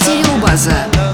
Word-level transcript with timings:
Стереобаза. 0.00 0.72
Бонус 0.92 1.13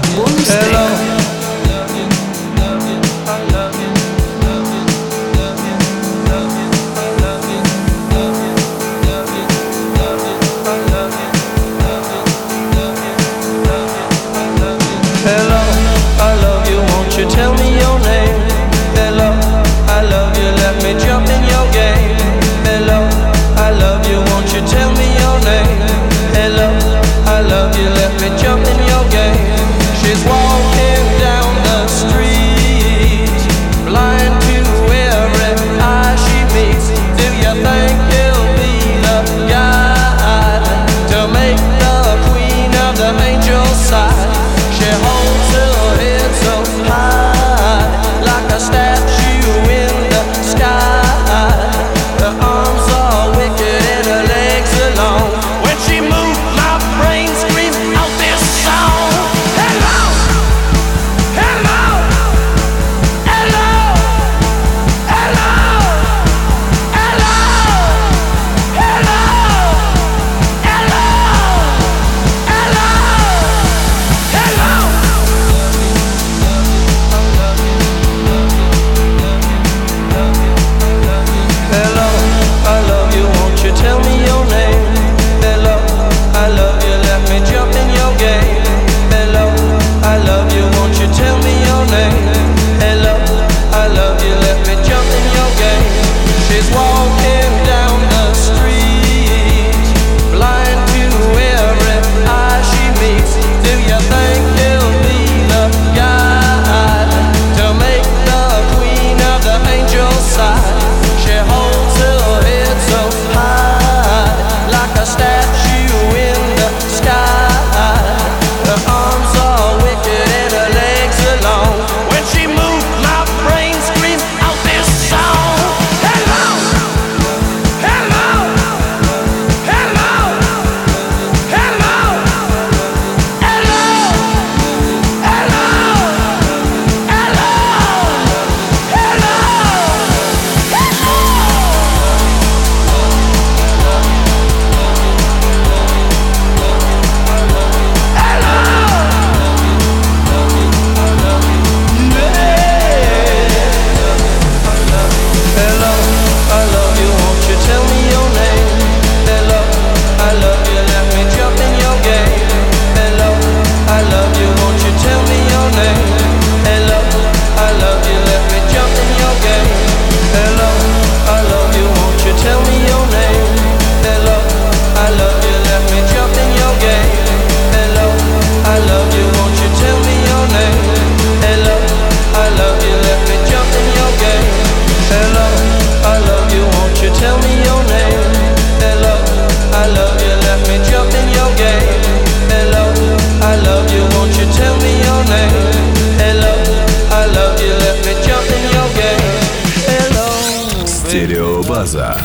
Стереобаза. 201.12 202.16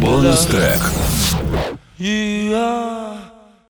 Бонус 0.00 0.46
трек. 0.46 0.78
Yeah. 1.98 3.35